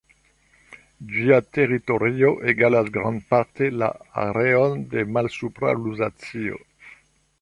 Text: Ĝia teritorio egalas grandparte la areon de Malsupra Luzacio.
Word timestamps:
Ĝia 1.09 1.35
teritorio 1.57 2.31
egalas 2.53 2.89
grandparte 2.95 3.69
la 3.83 3.91
areon 4.25 4.83
de 4.95 5.05
Malsupra 5.19 5.77
Luzacio. 5.83 6.59